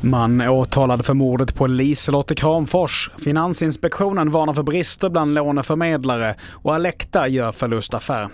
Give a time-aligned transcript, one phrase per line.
[0.00, 3.10] Man åtalad för mordet på Liselott i Kramfors.
[3.18, 8.28] Finansinspektionen varnar för brister bland låneförmedlare och Alecta gör förlustaffär.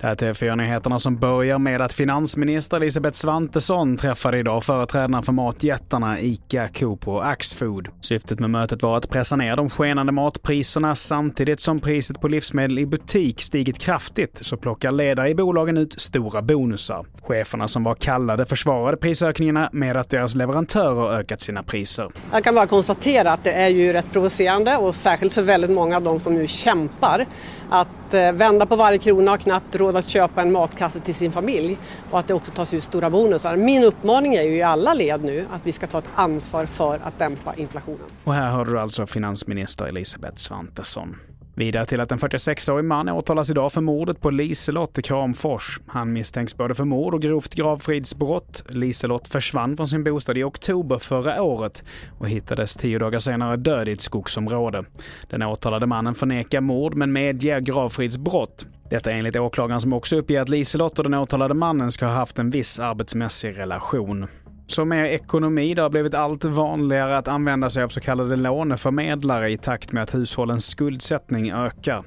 [0.00, 5.32] Det här är TV4-nyheterna som börjar med att finansminister Elisabeth Svantesson träffade idag företrädarna för
[5.32, 7.88] matjättarna ICA, Coop och Axfood.
[8.00, 12.78] Syftet med mötet var att pressa ner de skenande matpriserna samtidigt som priset på livsmedel
[12.78, 17.06] i butik stigit kraftigt så plockar ledare i bolagen ut stora bonusar.
[17.22, 22.10] Cheferna som var kallade försvarade prisökningarna med att deras leverantörer ökat sina priser.
[22.32, 25.96] Jag kan bara konstatera att det är ju rätt provocerande och särskilt för väldigt många
[25.96, 27.26] av de som nu kämpar
[27.70, 31.32] att eh, vända på varje krona och knappt råd att köpa en matkasse till sin
[31.32, 31.78] familj
[32.10, 33.56] och att det också tas ut stora bonusar.
[33.56, 36.94] Min uppmaning är ju i alla led nu att vi ska ta ett ansvar för
[36.94, 38.06] att dämpa inflationen.
[38.24, 41.16] Och här hörde du alltså finansminister Elisabeth Svantesson.
[41.56, 45.80] Vidare till att en 46-årig man åtalas idag för mordet på Liselott i Kramfors.
[45.86, 48.64] Han misstänks både för mord och grovt gravfridsbrott.
[48.68, 51.84] Liselott försvann från sin bostad i oktober förra året
[52.18, 54.84] och hittades tio dagar senare död i ett skogsområde.
[55.30, 58.66] Den åtalade mannen förnekar mord men medger gravfridsbrott.
[58.94, 62.38] Detta enligt åklagaren som också uppger att Liselott och den åtalade mannen ska ha haft
[62.38, 64.26] en viss arbetsmässig relation
[64.74, 69.50] som är ekonomi, det har blivit allt vanligare att använda sig av så kallade låneförmedlare
[69.50, 72.04] i takt med att hushållens skuldsättning ökar.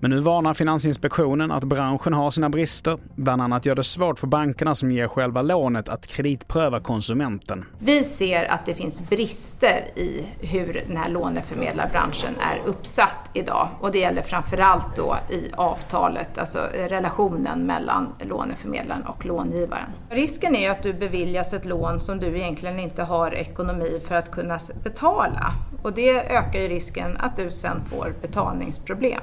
[0.00, 2.98] Men nu varnar Finansinspektionen att branschen har sina brister.
[3.14, 7.64] Bland annat gör det svårt för bankerna som ger själva lånet att kreditpröva konsumenten.
[7.78, 13.92] Vi ser att det finns brister i hur den här låneförmedlarbranschen är uppsatt idag och
[13.92, 19.90] det gäller framförallt då i avtalet, alltså relationen mellan låneförmedlaren och långivaren.
[20.10, 24.14] Risken är ju att du beviljas ett lån som du egentligen inte har ekonomi för
[24.14, 25.52] att kunna betala.
[25.82, 29.20] Och det ökar ju risken att du sen får betalningsproblem.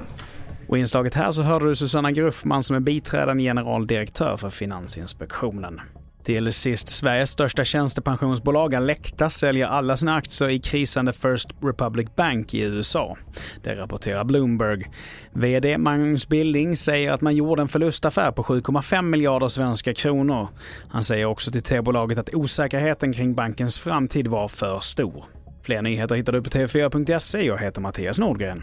[0.68, 5.80] Och i inslaget här så hörde du Susanna Gruffman som är biträdande generaldirektör för Finansinspektionen.
[6.24, 12.54] Till sist, Sveriges största tjänstepensionsbolag Alecta säljer alla sina aktier i krisande First Republic Bank
[12.54, 13.16] i USA.
[13.62, 14.90] Det rapporterar Bloomberg.
[15.32, 20.48] VD Magnus Billing säger att man gjorde en förlustaffär på 7,5 miljarder svenska kronor.
[20.88, 25.24] Han säger också till T-bolaget att osäkerheten kring bankens framtid var för stor.
[25.62, 27.46] Fler nyheter hittar du på tv4.se.
[27.46, 28.62] Jag heter Mattias Nordgren.